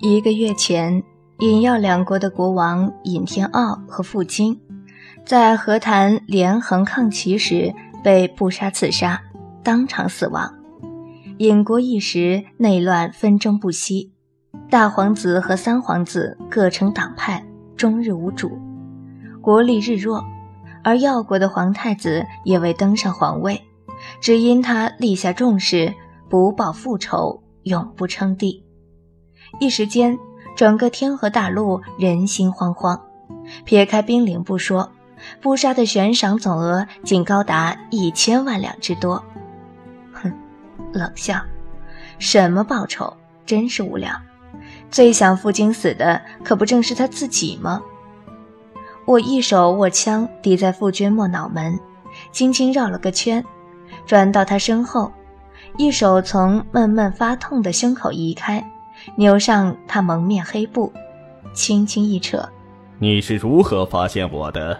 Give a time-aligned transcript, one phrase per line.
[0.00, 1.02] 一个月前，
[1.38, 4.60] 尹耀两国的国王尹天傲和傅金，
[5.24, 9.22] 在和谈连横抗齐时被布杀刺杀，
[9.62, 10.52] 当场死亡。
[11.38, 14.12] 尹国一时内乱纷争不息，
[14.68, 18.58] 大皇子和三皇子各成党派，终日无主，
[19.40, 20.24] 国力日弱。
[20.82, 23.62] 而耀国的皇太子也未登上皇位，
[24.20, 25.94] 只因他立下重誓，
[26.28, 28.63] 不报复仇，永不称帝。
[29.60, 30.18] 一时间，
[30.56, 32.98] 整个天河大陆人心惶惶。
[33.64, 34.90] 撇开兵灵不说，
[35.40, 39.22] 布杀的悬赏总额竟高达一千万两之多。
[40.12, 40.32] 哼，
[40.92, 41.40] 冷笑，
[42.18, 43.12] 什么报酬，
[43.46, 44.10] 真是无聊。
[44.90, 47.82] 最想傅京死的，可不正是他自己吗？
[49.06, 51.78] 我一手握枪抵在傅君莫脑门，
[52.32, 53.44] 轻轻绕了个圈，
[54.06, 55.12] 转到他身后，
[55.76, 58.64] 一手从闷闷发痛的胸口移开。
[59.16, 60.92] 扭上他蒙面黑布，
[61.52, 62.48] 轻轻一扯。
[62.98, 64.78] 你是如何发现我的？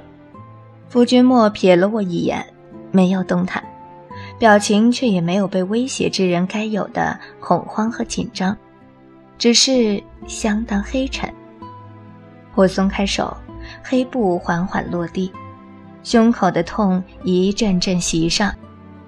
[0.88, 2.44] 夫君莫瞥了我一眼，
[2.90, 3.62] 没有动弹，
[4.38, 8.56] 表情却也没有被威胁之人该有的恐慌和紧张，
[9.36, 11.28] 只是相当黑沉。
[12.54, 13.36] 我松开手，
[13.82, 15.32] 黑布缓缓落地，
[16.04, 18.54] 胸口的痛一阵阵袭上，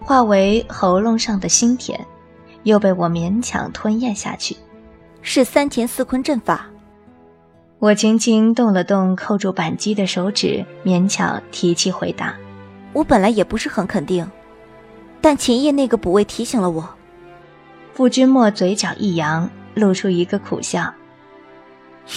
[0.00, 2.04] 化为喉咙上的腥甜，
[2.64, 4.56] 又被我勉强吞咽下去。
[5.28, 6.66] 是三田四坤阵法。
[7.80, 12.32] 我轻轻动了动扣住扳机的手指，勉强提气回答
[12.94, 14.24] ：“我本来也不是很肯定，
[15.20, 16.88] 但前夜那个补位提醒了我。”
[17.92, 20.94] 傅君莫嘴角一扬，露出一个苦笑：“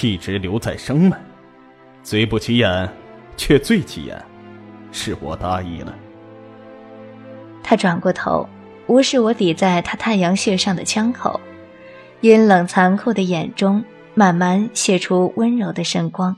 [0.03, 1.19] 一直留在生门，
[2.03, 2.87] 嘴不起眼，
[3.35, 4.23] 却最起眼，
[4.91, 5.95] 是我大意了。”
[7.63, 8.47] 他转过头，
[8.85, 11.41] 无视我抵在他太阳穴上的枪口。
[12.21, 13.81] 阴冷残酷的眼中
[14.13, 16.35] 慢慢泄出温柔的圣光。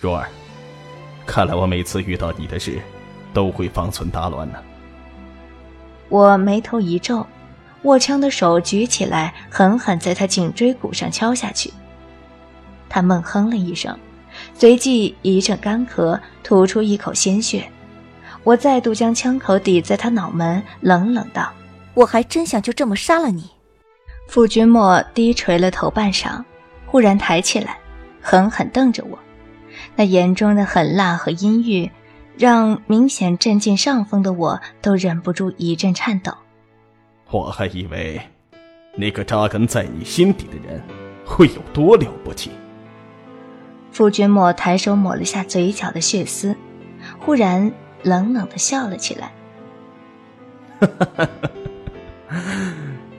[0.00, 0.26] 若儿，
[1.26, 2.80] 看来我每次遇到你的事，
[3.34, 4.58] 都会方寸大乱呢。
[6.08, 7.26] 我眉头一皱，
[7.82, 11.70] 握枪的手举起来，狠狠在他颈椎骨上敲下去。
[12.88, 13.98] 他闷哼了一声，
[14.54, 17.68] 随即一阵干咳，吐出一口鲜血。
[18.44, 21.52] 我再度将枪口抵在他脑门，冷冷道
[21.92, 23.50] ：“我还真想就这么杀了你。”
[24.26, 26.44] 傅君莫低垂了头半晌，
[26.84, 27.78] 忽然抬起来，
[28.20, 29.18] 狠狠瞪着我，
[29.94, 31.90] 那眼中的狠辣和阴郁，
[32.36, 36.32] 让明显占尽上风的我都忍不住一阵颤抖。
[37.30, 38.20] 我还以为，
[38.94, 40.82] 那个扎根在你心底的人
[41.24, 42.50] 会有多了不起。
[43.90, 46.54] 傅君莫抬手抹了下嘴角的血丝，
[47.18, 47.72] 忽然
[48.02, 49.32] 冷冷的笑了起来。
[50.78, 51.28] 哈哈哈
[52.28, 52.36] 哈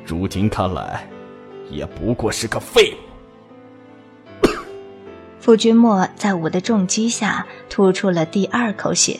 [0.07, 1.05] 如今看来，
[1.69, 4.47] 也不过是个废物。
[5.41, 9.19] 傅君莫在我的重击下吐出了第二口血。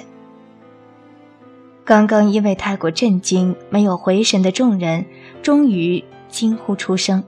[1.84, 5.06] 刚刚因为太过震惊没有回神的众人，
[5.42, 7.22] 终于惊呼出声。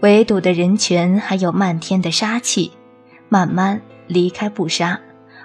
[0.00, 2.72] 围堵的人群还有漫天的杀气，
[3.28, 4.98] 慢慢离开布杀，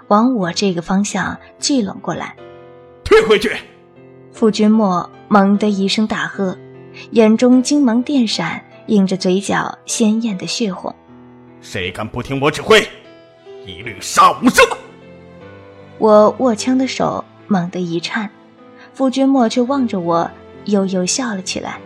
[0.07, 2.35] 往我这个方向聚拢过来。
[3.03, 3.51] 退回去！
[4.31, 6.57] 傅君莫猛地一声大喝。
[7.11, 10.93] 眼中金芒电闪，映着嘴角鲜艳的血红。
[11.61, 12.87] 谁敢不听我指挥，
[13.65, 14.61] 一律杀无赦！
[15.97, 18.29] 我握枪的手猛地一颤，
[18.93, 20.29] 傅君莫却望着我，
[20.65, 21.79] 悠悠笑了起来，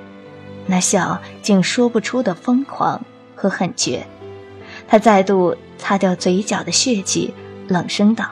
[0.65, 3.01] 那笑竟说不出的疯狂
[3.35, 4.05] 和狠绝。
[4.87, 7.33] 他再度擦掉嘴角的血迹，
[7.67, 8.25] 冷声道：“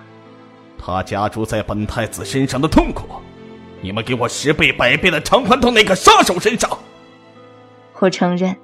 [0.77, 3.05] 他加诸在本太子身上的痛苦。”
[3.81, 6.69] 你们给我十倍百倍的偿还到那个杀手身上！
[7.99, 8.55] 我承认，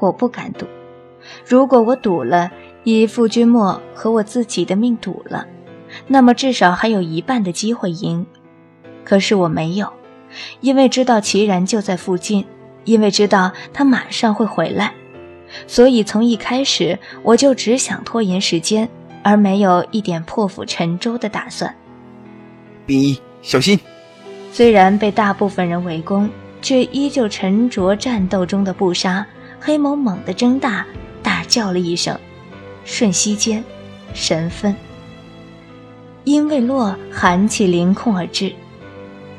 [0.00, 0.66] 我不敢赌。
[1.46, 2.50] 如果我赌了，
[2.84, 5.46] 以傅君莫和我自己的命赌了，
[6.06, 8.26] 那么至少还有一半的机会赢。
[9.04, 9.92] 可是我没有，
[10.60, 12.46] 因为知道齐然就在附近，
[12.84, 14.94] 因为知道他马上会回来，
[15.66, 18.88] 所以从一开始我就只想拖延时间，
[19.22, 21.74] 而没有一点破釜沉舟的打算。
[22.86, 23.78] 冰一，小心！
[24.54, 26.30] 虽然被大部分人围攻，
[26.62, 29.26] 却依旧沉着战斗中的布杀，
[29.58, 30.86] 黑眸猛地睁大，
[31.24, 32.16] 大叫了一声，
[32.84, 33.64] 瞬息间，
[34.12, 34.72] 神分。
[36.22, 38.52] 音未落，寒气凌空而至。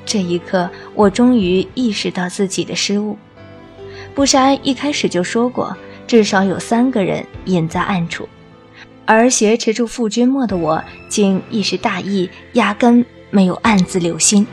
[0.06, 3.18] 这一刻，我终于意识到自己的失误。
[4.14, 8.28] 布杀一开始就说过，至少有三个人隐在暗处，
[9.06, 14.46] 而挟持住傅君莫的我，竟一时大意，压根没有暗自留心。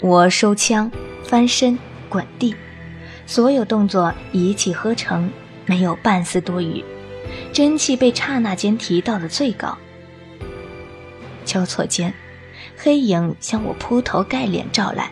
[0.00, 0.88] 我收枪，
[1.24, 1.76] 翻身，
[2.08, 2.54] 滚地，
[3.26, 5.28] 所有动作一气呵成，
[5.66, 6.84] 没有半丝多余，
[7.52, 9.76] 真气被刹那间提到了最高。
[11.44, 12.14] 交错间，
[12.76, 15.10] 黑影向我铺头盖脸照来，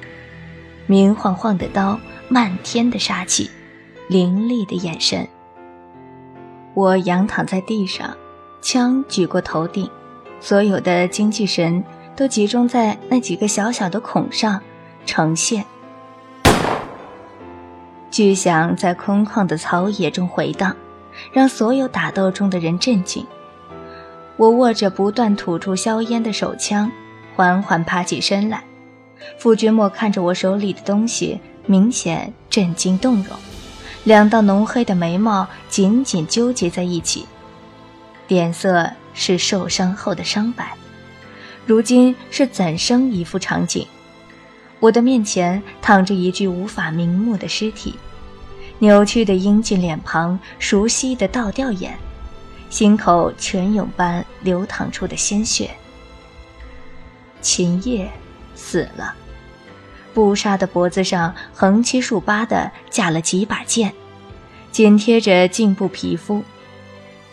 [0.87, 1.99] 明晃晃的刀，
[2.29, 3.51] 漫天的杀气，
[4.09, 5.27] 凌厉的眼神。
[6.75, 8.17] 我仰躺在地上，
[8.63, 9.91] 枪举过头顶，
[10.41, 11.83] 所有的精气神
[12.15, 14.63] 都集中在那几个小小的孔上，
[15.07, 15.65] 呈现。
[18.11, 20.77] 巨响在空旷的草野中回荡，
[21.33, 23.27] 让所有打斗中的人震惊。
[24.37, 26.91] 我握着不断吐出硝烟的手枪，
[27.35, 28.63] 缓缓爬起身来。
[29.39, 33.37] 傅君莫看着我手里的东西，明显震惊动容，
[34.05, 37.27] 两道浓黑的眉毛紧紧纠结在一起，
[38.29, 40.75] 脸色是受伤后的伤白。
[41.65, 43.87] 如今是怎生一副场景？
[44.81, 47.95] 我的面前躺着一具无法瞑目的尸体。
[48.79, 51.97] 扭曲的英俊脸庞，熟悉的倒吊眼，
[52.69, 55.71] 心口泉涌般流淌出的鲜血。
[57.41, 58.11] 秦叶
[58.55, 59.15] 死了，
[60.13, 63.95] 布纱的脖子上横七竖八的架了几把剑，
[64.71, 66.43] 紧贴着颈部皮肤，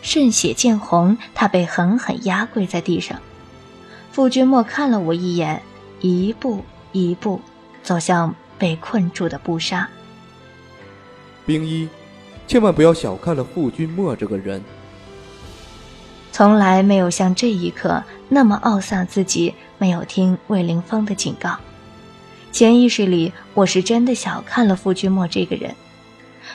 [0.00, 1.18] 渗血见红。
[1.34, 3.18] 他被狠狠压跪在地上。
[4.12, 5.60] 傅君莫看了我一眼，
[6.00, 6.64] 一步
[7.02, 7.40] 一步
[7.82, 9.88] 走向被困住的布杀。
[11.44, 11.88] 冰一，
[12.46, 14.62] 千万不要小看了傅君莫这个人。
[16.32, 21.56] 从来没有像这一刻那么懊丧，自己没有听魏凌风的警告。
[22.50, 25.74] 潜意识里，我是真的小看了傅君莫这个人。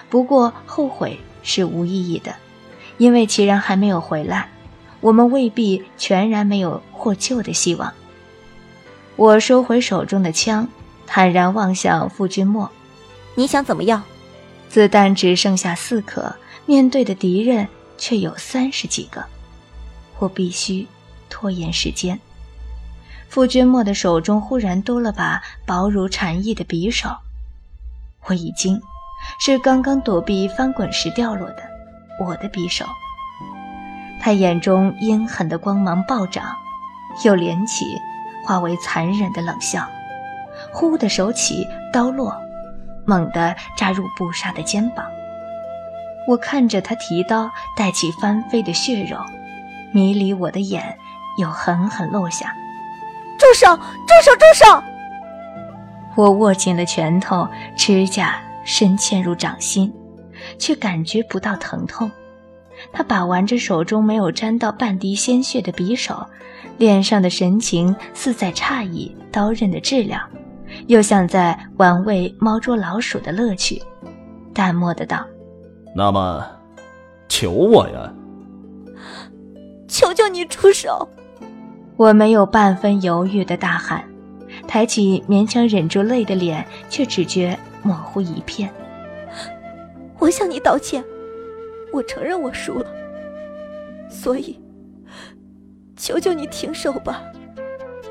[0.10, 2.36] 不过后悔是无意义的，
[2.98, 4.50] 因为齐然还没有回来，
[5.02, 7.94] 我们未必全然没有获救的希望。
[9.20, 10.66] 我收回手中的枪，
[11.06, 12.72] 坦然望向傅君莫
[13.36, 14.02] ：“你想怎么样？”
[14.70, 16.34] 子弹只剩下四颗，
[16.66, 17.68] 面对的敌人
[17.98, 19.22] 却有三十几个，
[20.20, 20.88] 我必须
[21.30, 22.18] 拖延时间。
[23.28, 27.10] 傅君莫的手中忽然多了把薄如蝉翼的匕首，
[28.28, 28.82] 我已经，
[29.42, 31.64] 是刚刚躲避翻滚时掉落的
[32.26, 32.86] 我的匕首。
[34.22, 36.56] 他眼中阴狠的光芒暴涨，
[37.26, 37.84] 又连起，
[38.50, 39.88] 化为残忍的冷笑，
[40.74, 42.36] 忽的手起，刀落。
[43.06, 45.06] 猛地扎入布莎的肩膀，
[46.28, 49.18] 我看着他提刀带起翻飞的血肉，
[49.94, 50.98] 迷离我的眼
[51.38, 52.56] 又狠狠落下。
[53.38, 53.76] 住手！
[53.76, 54.36] 住手！
[54.36, 54.84] 住手！
[56.16, 57.48] 我握紧了拳头，
[57.78, 59.94] 指甲深嵌入掌心，
[60.58, 62.10] 却感觉不到疼痛。
[62.92, 66.26] 他把玩着手中没有沾到半滴鲜血的匕首，
[66.80, 70.20] 脸上的神情似在诧异刀刃的质量。
[70.88, 73.82] 又像在玩味猫捉老鼠的乐趣，
[74.54, 75.26] 淡漠的道
[75.96, 76.46] ：“那么，
[77.28, 78.14] 求我呀！
[79.88, 81.08] 求求你出手！”
[81.98, 84.04] 我没有半分犹豫的大喊，
[84.68, 88.70] 抬起勉强忍住泪的脸，却只觉模糊一片。
[90.20, 91.04] 我向你道歉，
[91.92, 92.86] 我承认我输了，
[94.08, 94.58] 所以，
[96.00, 97.22] 求求你停手吧。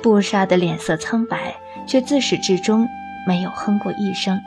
[0.01, 1.57] 布莎的脸色苍白。
[1.89, 2.87] 却自始至终
[3.27, 4.39] 没有哼过一声，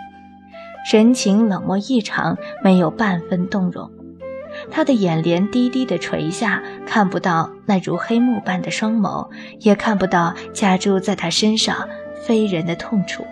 [0.86, 3.90] 神情冷漠异常，没有半分动容。
[4.70, 9.28] 他的眼帘低低的垂下，看不到那如黑幕般的双眸，
[9.60, 11.90] 也看不到加诸在他身上
[12.22, 13.26] 非人的痛楚。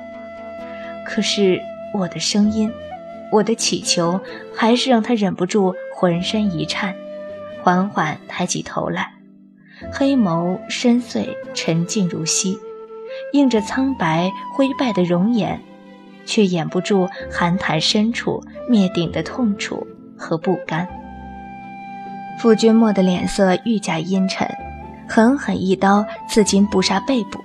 [1.06, 1.62] 可是
[1.94, 2.72] 我的声音，
[3.32, 4.20] 我的乞求，
[4.56, 6.96] 还是让他忍不住浑身一颤，
[7.62, 9.12] 缓缓抬起头来，
[9.92, 12.58] 黑眸深邃沉静如溪。
[13.34, 15.60] 映着苍白灰败的容颜，
[16.26, 19.86] 却掩不住寒潭深处灭顶的痛楚
[20.18, 20.88] 和不甘。
[22.40, 24.48] 傅君莫的脸色愈加阴沉，
[25.08, 27.40] 狠狠一刀刺进布莎背部。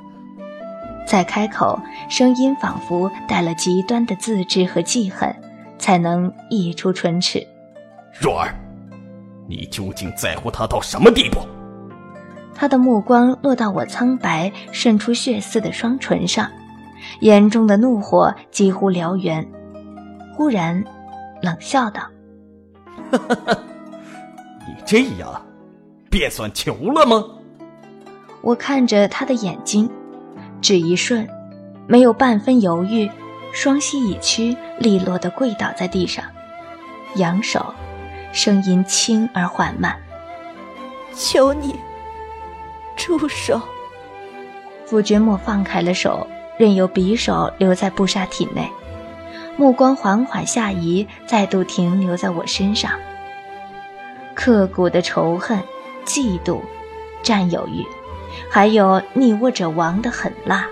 [1.07, 5.35] 再开口，声音仿佛带了极端的自知和记恨，
[5.79, 7.45] 才能溢出唇齿。
[8.19, 8.55] 若儿，
[9.49, 11.41] 你究竟在乎他到什么地步？
[12.55, 16.49] 他的目光落到我苍白渗出血丝的双唇上，
[17.21, 19.47] 眼中的怒火几乎燎原。
[20.35, 20.83] 忽然，
[21.43, 22.03] 冷笑道
[24.67, 25.45] ：“你这样，
[26.11, 27.25] 便算求了吗？”
[28.43, 29.89] 我看着他的眼睛，
[30.61, 31.29] 只一瞬，
[31.87, 33.11] 没有半分犹豫，
[33.53, 36.25] 双膝已屈，利落的跪倒在地上，
[37.17, 37.73] 扬手，
[38.33, 39.97] 声音轻而缓慢
[41.15, 41.75] ：“求你。”
[42.97, 43.61] 住手！
[44.87, 46.27] 傅君莫放开了手，
[46.59, 48.71] 任由匕首留在布莎体内，
[49.57, 52.93] 目光缓缓下移，再度停留在我身上，
[54.35, 55.59] 刻骨的仇恨、
[56.05, 56.61] 嫉妒、
[57.23, 57.85] 占有欲，
[58.51, 60.67] 还有你握者亡的狠辣，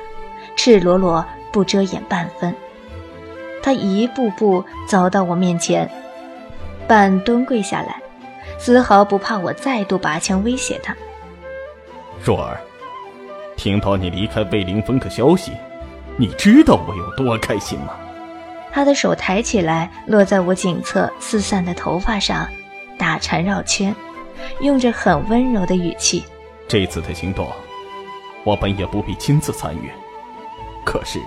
[0.57, 2.55] 赤裸裸不遮掩半分。
[3.63, 5.89] 他一步步走到我面前，
[6.87, 8.01] 半蹲跪下来，
[8.59, 10.95] 丝毫不怕我再度拔枪威胁他。
[12.25, 12.61] 若儿，
[13.57, 15.51] 听到你离开魏凌峰的消息，
[16.17, 17.95] 你知道我有多开心吗？
[18.71, 22.47] 他的手抬起来，落在我颈侧四散的头发上，
[22.97, 23.93] 打缠绕圈，
[24.61, 26.23] 用着很温柔的语气
[26.69, 27.49] ：“这次的行动，
[28.45, 29.91] 我本也不必亲自参与，
[30.85, 31.19] 可是……”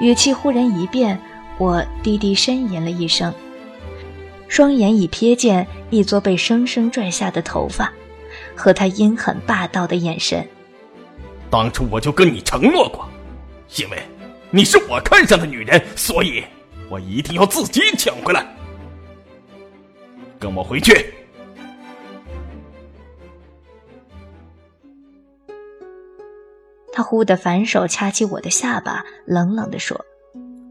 [0.00, 1.20] 语气忽然一变，
[1.58, 3.34] 我低低呻吟了一声，
[4.46, 7.92] 双眼已瞥见一撮被生生拽下的头发，
[8.60, 10.46] 和他阴狠霸道的眼神。
[11.48, 13.08] 当初我就跟你承诺过，
[13.76, 13.98] 因为
[14.50, 16.44] 你是我看上的女人，所以
[16.90, 18.46] 我一定要自己抢回来。
[20.38, 21.14] 跟我回去。
[26.92, 29.98] 他忽地反手掐起我的下巴，冷冷地说：“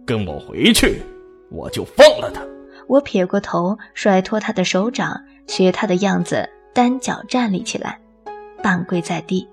[0.05, 1.01] 跟我回去，
[1.49, 2.41] 我就放了他。”
[2.87, 6.47] 我撇过头，甩脱他的手掌，学他的样子，
[6.79, 7.99] 单脚站立起来，
[8.63, 9.45] 半跪在地，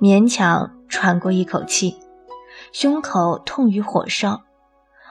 [0.00, 1.96] 勉强喘过一口气，
[2.70, 4.40] 胸口痛于火烧。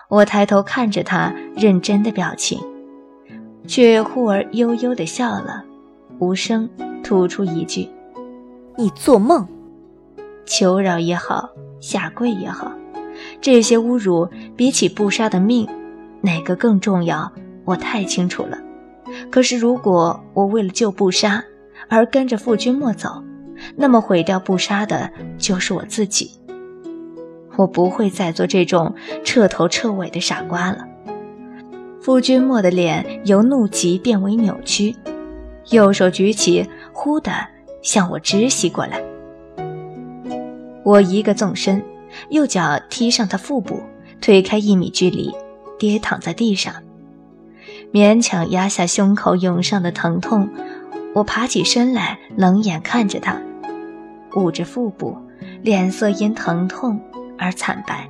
[0.07, 2.61] 我抬头看着他认真的表情，
[3.67, 5.65] 却忽而悠悠地笑了，
[6.19, 6.69] 无声
[7.03, 7.89] 吐出一句
[8.79, 9.45] ：“你做梦。”
[10.47, 11.49] 求饶也好，
[11.81, 12.71] 下跪也好，
[13.41, 14.25] 这些侮辱
[14.55, 15.67] 比起不杀的命，
[16.21, 17.29] 哪个更重要？
[17.65, 18.57] 我太清楚了。
[19.29, 21.43] 可是如果我为了救不杀
[21.87, 23.23] 而跟着傅君莫走，
[23.75, 26.31] 那么毁掉不杀的就是我自己。
[27.55, 30.85] 我不会再做这种彻头彻尾的傻瓜了。
[32.01, 34.95] 傅君莫的脸由怒极变为扭曲，
[35.69, 37.31] 右手举起，忽地
[37.81, 39.03] 向我直袭过来。
[40.83, 41.83] 我一个纵身，
[42.29, 43.83] 右脚踢上他腹部，
[44.21, 45.29] 推开一米距离，
[45.77, 46.73] 跌躺在地上，
[47.91, 50.47] 勉强压下胸口涌上的疼痛。
[51.15, 53.41] 我爬起身来，冷眼看着他，
[54.35, 55.17] 捂着腹部，
[55.63, 56.99] 脸色因疼痛
[57.37, 58.09] 而惨白。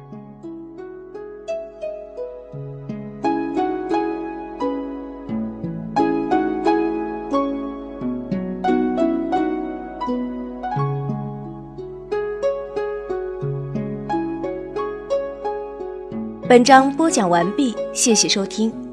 [16.48, 18.89] 本章播讲完毕，谢谢收听。